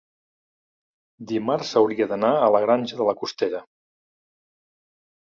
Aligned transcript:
Dimarts 1.33 1.75
hauria 1.83 2.09
d'anar 2.15 2.33
a 2.39 2.49
la 2.57 2.65
Granja 2.67 3.01
de 3.05 3.09
la 3.13 3.19
Costera. 3.23 3.65